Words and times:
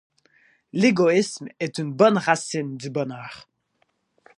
L’égoïsme 0.73 1.47
est 1.59 1.77
une 1.77 1.93
bonne 1.93 2.17
racine 2.17 2.75
du 2.75 2.89
bonheur. 2.89 3.47